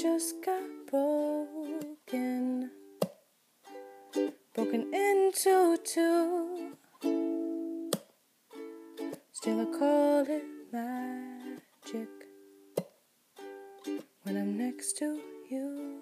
just 0.00 0.36
got 0.42 0.62
broken, 0.90 2.70
broken 4.54 4.94
into 4.94 5.76
two. 5.84 6.72
Still, 9.32 9.60
I 9.60 9.64
call 9.78 10.24
it 10.26 10.44
magic 10.72 12.08
when 14.22 14.38
I'm 14.38 14.56
next 14.56 14.96
to 14.98 15.20
you. 15.50 15.98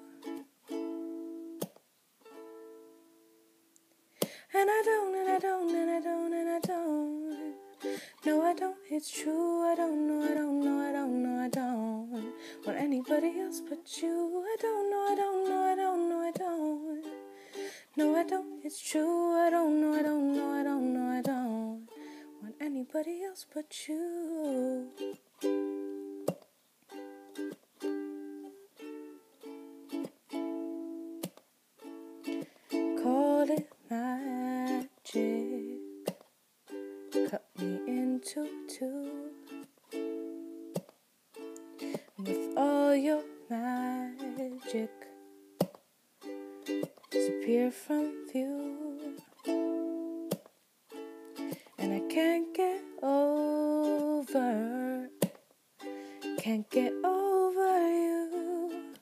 And 4.55 4.71
I 4.71 4.83
don't, 4.85 5.15
and 5.17 5.29
I 5.29 5.39
don't, 5.41 5.75
and 5.75 5.91
I 5.91 6.01
don't, 6.01 6.33
and 6.33 6.51
I 6.51 6.61
don't. 6.61 7.55
No, 8.25 8.43
I 8.43 8.55
don't, 8.55 8.77
it's 8.91 9.11
true. 9.11 9.63
I 9.65 9.75
don't 9.75 10.07
know, 10.07 10.23
I 10.23 10.35
don't 10.35 10.61
know, 10.61 10.89
I 10.89 10.93
don't 10.93 11.08
anybody 12.99 13.39
else 13.41 13.61
but 13.61 14.03
you. 14.03 14.45
I 14.45 14.57
don't 14.61 14.91
know, 14.91 15.07
I 15.09 15.15
don't 15.15 15.49
know, 15.49 15.63
I 15.63 15.75
don't 15.77 16.09
know, 16.09 16.21
I 16.21 16.33
don't. 16.33 17.05
No, 17.97 18.17
I 18.17 18.25
don't, 18.25 18.65
it's 18.65 18.81
true. 18.81 19.37
I 19.37 19.51
don't 19.51 19.81
know, 19.81 19.95
I 19.95 20.03
don't 20.03 20.35
know, 20.35 20.51
I 20.51 20.65
don't 20.65 20.93
know, 20.93 21.19
I 21.19 21.23
don't 21.23 21.89
want 22.43 22.55
anybody 22.61 23.23
else 23.23 23.47
but 23.55 23.89
you. 23.89 24.89
Call 33.03 33.49
it 33.49 33.69
magic. 33.89 34.89
Cut 37.31 37.45
me 37.59 37.79
into 37.87 38.49
two. 38.69 39.18
Your 42.95 43.23
magic, 43.51 44.91
disappear 47.11 47.71
from 47.71 48.27
view. 48.33 49.17
And 51.79 51.95
I 51.95 52.01
can't 52.13 52.55
get 52.55 52.83
over, 53.03 55.09
can't 56.39 56.69
get 56.71 56.93
over 57.05 57.91
you. 57.91 58.95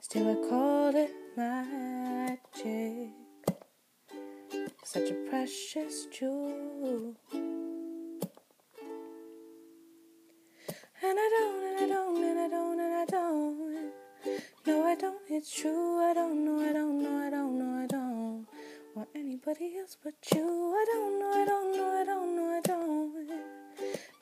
Still, 0.00 0.30
I 0.30 0.34
call 0.48 0.96
it 0.96 1.12
magic. 1.36 3.12
Such 4.84 5.10
a 5.10 5.14
precious 5.28 6.06
jewel. 6.06 7.14
Don't, 14.98 15.20
it's 15.28 15.54
true. 15.54 15.98
I 16.00 16.12
don't 16.14 16.44
know, 16.44 16.60
I 16.60 16.72
don't 16.72 17.02
know, 17.02 17.26
I 17.26 17.30
don't 17.30 17.58
know, 17.58 17.82
I 17.82 17.86
don't 17.86 18.46
want 18.94 19.08
anybody 19.14 19.78
else 19.78 19.96
but 20.02 20.14
you. 20.34 20.42
I 20.42 20.84
don't 20.92 21.20
know, 21.20 21.30
I 21.30 21.44
don't 21.44 21.76
know, 21.76 22.00
I 22.00 22.04
don't 22.04 22.36
know, 22.36 22.48
I 22.56 22.60
don't. 22.60 22.98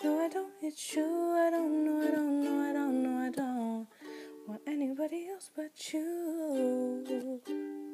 No, 0.05 0.21
I 0.21 0.29
don't, 0.29 0.53
it's 0.63 0.87
true. 0.87 1.35
I 1.35 1.51
don't 1.51 1.85
know, 1.85 2.07
I 2.07 2.11
don't 2.11 2.45
know, 2.45 2.61
I 2.69 2.73
don't 2.73 3.03
know, 3.03 3.27
I 3.27 3.31
don't 3.31 3.87
want 4.47 4.61
anybody 4.67 5.29
else 5.29 5.51
but 5.57 5.73
you. 5.93 7.86